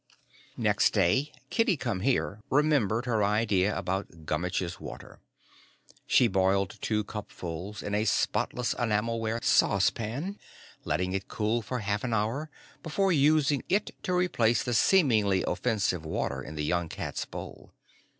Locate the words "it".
11.13-11.27, 13.69-13.91